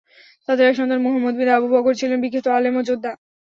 তাদের 0.49 0.65
এক 0.67 0.75
সন্তান 0.79 0.99
মুহাম্মাদ 1.01 1.33
বিন 1.37 1.49
আবু 1.51 1.67
বকর 1.73 1.93
ছিলেন 1.99 2.17
বিখ্যাত 2.23 2.47
আলেম 2.57 2.73
ও 2.77 2.81
যোদ্ধা। 2.89 3.11